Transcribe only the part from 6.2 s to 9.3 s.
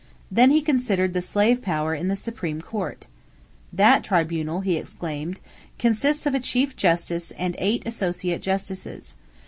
of a chief justice and eight associate justices.